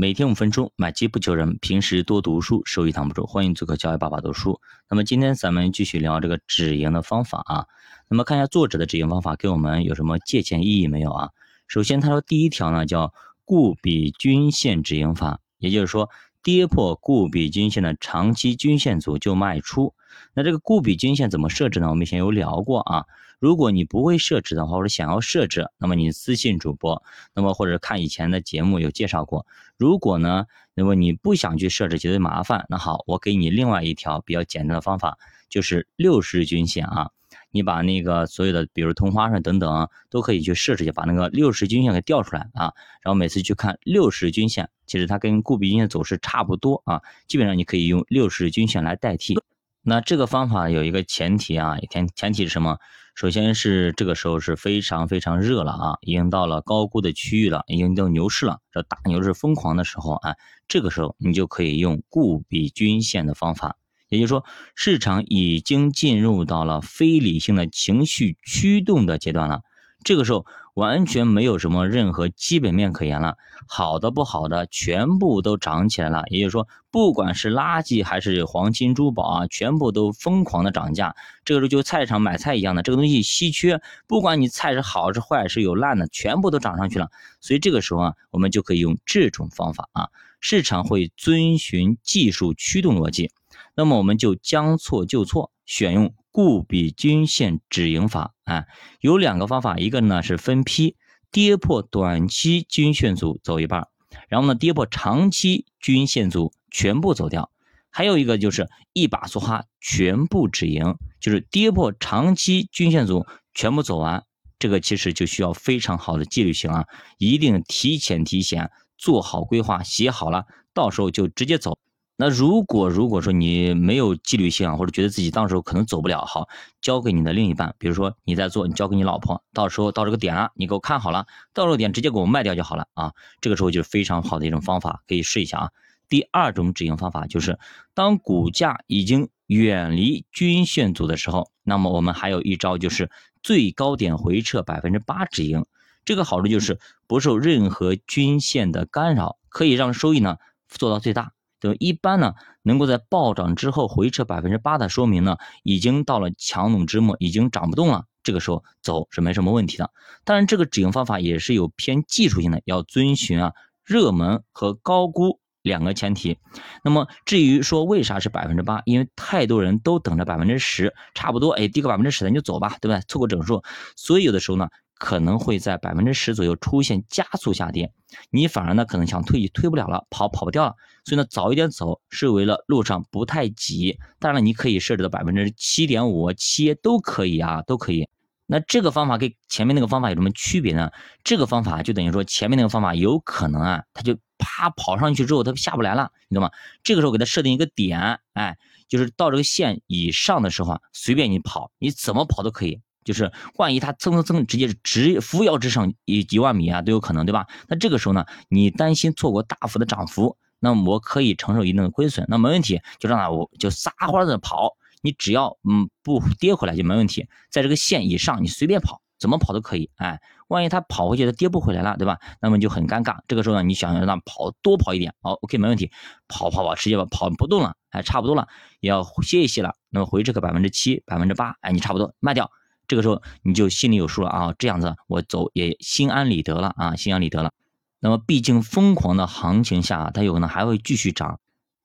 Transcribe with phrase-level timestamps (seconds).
[0.00, 3.26] 每天五分钟，买基不求人，平时多读书，收益挡不住。
[3.26, 4.58] 欢迎做客教育爸爸读书。
[4.88, 7.66] 那么今天咱们继续聊这个止盈的方法啊。
[8.08, 11.28] 那么看一下作者的止盈方法给我们有什么借鉴意义没有啊？
[11.68, 13.12] 首先他说第一条呢叫
[13.44, 16.08] 固比均线止盈法，也就是说
[16.42, 19.94] 跌破固比均线的长期均线组就卖出。
[20.34, 21.88] 那这个固比均线怎么设置呢？
[21.90, 23.04] 我们以前有聊过啊。
[23.38, 27.02] 如果你不会设置的话，或者想要设置，那么你私信主播，
[27.34, 29.46] 那么或者看以前的节目有介绍过。
[29.78, 30.44] 如果呢，
[30.74, 35.16] 那么你不想去设置，觉得麻烦，那好，我给你另外一条比较简单的方法，
[35.48, 37.10] 就是六十日均线啊。
[37.50, 42.72] 你把那个所有的，比如同花顺等等，都可以去设置一下，把那个六十均线给调出来啊。
[43.02, 47.02] 然后每次去看六十均线，其实它跟固比均线走势差不多啊。
[47.26, 49.38] 基本上你可以用六十均线来代替。
[49.82, 52.78] 那这个方法有一个前提啊，前前提是什么？
[53.16, 60.36] 首先是这个时候是非常非常热了啊，已经到了高估的区域了，已经到牛市了，这大牛市疯狂的时候啊，
[60.68, 63.76] 这个时候你就可以用固比均线的方法，
[64.10, 64.44] 也就是说
[64.74, 69.62] 市场已经进入到了非理性的情绪驱动的阶段了，
[70.04, 70.44] 这个时候。
[70.74, 73.36] 完全没有什么任何基本面可言了，
[73.66, 76.22] 好的不好的全部都涨起来了。
[76.30, 81.14] 也就是说，不管是垃圾还是黄金珠宝啊，全部都疯狂的涨价。
[81.44, 87.10] 这个时候就菜市场买菜一样的，这个东西稀缺，不管你菜是好是坏是有烂的，全部都涨上去了。
[87.40, 90.08] 所以这个时候啊，我们就可以用这种方法啊，
[90.40, 93.32] 市场会遵循技术驱动逻辑，
[93.80, 96.12] 那么我们就将错就错，选用。
[96.32, 98.66] 固比均线止盈法，啊，
[99.00, 100.94] 有两个方法，一个呢是分批
[101.32, 103.88] 跌破短期均线组走一半，
[104.28, 107.50] 然后呢跌破长期均线组全部走掉，
[107.90, 114.22] 还有一个就是一把梭哈全部止盈，就是跌破长期均线组全部走完，
[114.60, 116.86] 这个其实就需要非常好的纪律性啊，
[117.18, 121.76] 一定提前提前做好规划，写好了，到时候就直接走。
[122.20, 126.50] 那如果如果说你没有纪律性啊，或者觉得自己到时候可能走不了，好，
[126.82, 131.24] 交给你的另一半，比如说你在做，你交给你老婆，到时候到这个点了，你给我看好了，
[131.54, 133.14] 到这个点直接给我卖掉就好了啊。
[133.40, 135.70] 这个时候就是非常好的一种方法，可以试一下啊。
[136.10, 137.58] 第二种止盈方法就是，
[137.94, 143.10] 当股价已经远离均线组的时候，那么我们还有一招就是
[143.42, 145.64] 最高点回撤百分之八止盈。
[146.04, 150.36] 这个好处就是不受任何均线的干扰，可以让收益呢
[150.68, 151.32] 做到最大。
[151.60, 152.32] 对，一般呢，
[152.62, 158.06] 能够在暴涨之后回撤百分之八的，说明呢，已经到了强弩之末，已经涨不动了。
[158.22, 159.90] 这个时候走是没什么问题的。
[160.24, 163.52] 当然，这个止盈方法也是有偏技术性的，要遵循啊
[163.84, 166.38] 热门和高估两个前提。
[166.82, 173.00] 那么至于说为啥是百分之八，因为太多人都等着百分之十，差不多，哎，低个百分之十咱就走吧，对吧？
[173.06, 173.62] 凑个整数。
[173.96, 174.68] 所以有的时候呢。
[175.00, 177.90] 可能会在百分之十左右出现加速下跌，
[178.28, 180.74] 你反而呢可能想退退不了了，跑跑不掉了，
[181.06, 183.98] 所以呢早一点走是为了路上不太挤。
[184.18, 188.06] 当然了，你可以设置到百分之七点五七都可以啊，都可以。
[188.46, 190.90] 那这个方法跟前面那个方法有什么区别呢？
[191.24, 196.50] 这个方法就等于说前面那个方法有可能啊，它就啪跑上去之后它下不来了，你懂吗？
[196.82, 202.80] 这个时候给它设定一个点，哎，就是到这个线以上的时候啊，随便你跑，你怎么跑都可以。
[203.04, 207.46] 就是万一它蹭蹭蹭直接直扶摇直上一几万米啊都有可能，对吧？
[207.68, 222.18] 那这个时候呢，你担心错过大幅的涨幅，那么我可以承受一定的亏损，那没问题，就让它我就撒欢的跑，你只要嗯不跌回来就没问题，在这个线以上你随便跑，怎么跑都可以，哎，万一它跑回去它跌不回来了，对吧？
[222.42, 225.90] 那么就很尴尬，这个时候呢，你想要让它跑多跑一点，好，OK 没问题，
[226.28, 228.46] 跑跑跑，直接跑不动了，哎，差不多了，
[228.80, 232.50] 也要歇一歇了，那么回撤个百分之七、百分之八，哎，你差不多卖掉。
[232.90, 237.52] 这个时候你就心里有数了啊，这样子我走也心安理得了啊，心安理得了。
[238.00, 241.38] 那么毕竟疯狂的行情下，它有可能还会继续涨。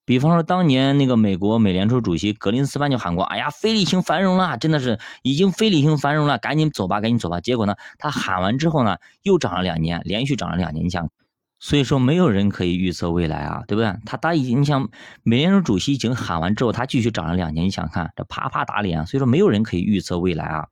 [0.03, 7.39] 比方说当年那个美国美联储主席格林斯潘就喊过，哎呀，非理性繁荣了，真的是已经非理性繁荣了，赶紧走吧，赶紧走吧。
[7.39, 11.11] 结果呢，他喊完之后呢，又涨了两年，连续涨了两年，你想。
[11.57, 13.95] 所以说，没有人可以预测未来啊，对不对？
[14.05, 14.89] 他答应，你想，
[15.23, 19.05] 美联储主席已经喊完之后，他继续涨了两年，你想看这啪啪打脸。
[19.07, 20.67] 所以说，没有人可以预测未来啊。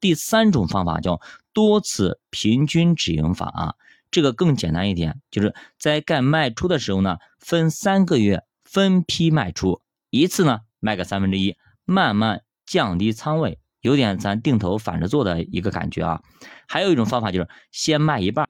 [0.00, 1.20] 第三种方法叫
[1.52, 3.74] 多次平均止盈法啊，
[4.10, 16.22] 这个更简单一点，就是在该卖出的时候呢，分三个月分批卖出，一次呢卖个三分之一，慢慢降低仓位，有点咱定投反着做的一个感觉啊。
[16.68, 18.48] 还有一种方法就是先卖一半。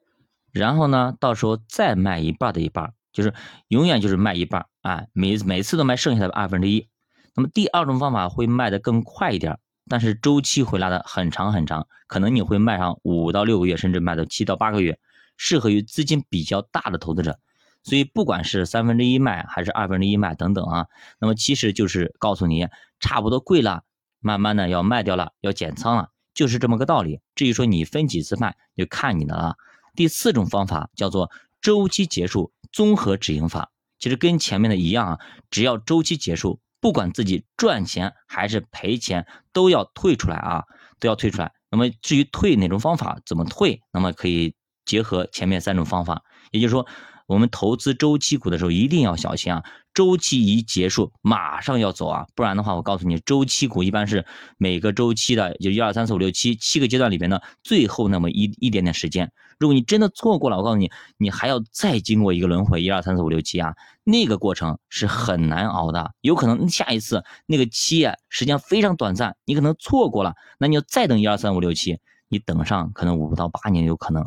[0.53, 3.35] 然后呢，到时候再卖一半的一半，就是
[3.69, 6.89] 永远就是卖一半，啊，每每次都卖剩下的二分之一。
[7.35, 9.59] 那么第二种方法会卖的更快一点，
[9.89, 14.99] 但是周期会拉的很长很长，可能你会卖上五到六个月，甚至卖到七到八个月，
[15.37, 17.39] 适合于资金比较大的投资者。
[17.85, 20.87] 所以不管是三分之一卖还是二分之一卖等等啊，
[21.21, 22.67] 那么其实就是告诉你
[22.99, 23.83] 差不多贵了，
[24.21, 27.21] 慢慢的要卖掉了，要减仓了，就是这么个道理。
[27.37, 29.56] 至于说你分几次卖，就看你的了。
[29.99, 31.29] 第四种方法叫做
[31.61, 35.19] 周期结束综合止盈法，其实跟前面的一样啊，
[35.50, 40.62] 只要周期结束，不管自己赚钱还是赔钱，都要退出来啊，
[41.00, 41.53] 都要退出来。
[41.69, 44.55] 那么至于退哪种方法，怎么退，那么可以
[44.85, 46.23] 结合前面三种方法，
[46.53, 46.87] 也就是说。
[47.28, 49.62] 我们投资周期股的时候一定要小心啊！
[49.92, 54.25] 周期一结束，马上要走啊，不然的话，我告诉你，周期股一般是
[54.56, 59.30] 每个周期的，就一二三四五六七七个阶段里边的最后那么一一点点时间。
[59.58, 71.98] 如果你真的错过了，我告诉你，你还要再经过一个轮回，一二三四五六七啊，那个过程是很难熬的，有可能下一次那个期啊时间非常短暂，你可能错过了，那你要再等一二三五六七，
[72.30, 74.26] 你等上可能五到八年有可能。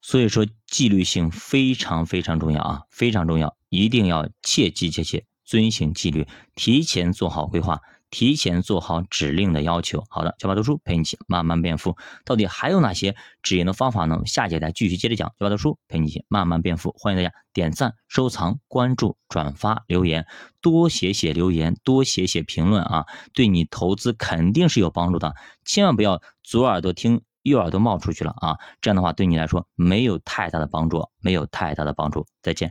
[0.00, 10.04] 所以说，纪律性非常非常重要啊，非常重要，一定要切记切切遵循纪律，提前做好规划，提前做好指令的要求。
[10.08, 11.96] 好的，小马读书陪你一起慢慢变富。
[12.24, 14.22] 到底还有哪些止盈的方法呢？
[14.24, 15.34] 下节再继续接着讲。
[15.38, 20.26] 小马读书陪你一起慢慢变富，欢迎大家点赞、收藏、关注、转发、留言，
[20.60, 23.04] 多写写留言，多写写评论啊，
[23.34, 25.34] 对你投资肯定是有帮助的。
[25.64, 27.22] 千万不要左耳朵听。
[27.42, 28.56] 右耳朵冒出去了啊！
[28.80, 32.26] 这样的话对你来说没有太大的帮助，没有太大的帮助。
[32.42, 32.66] 再见。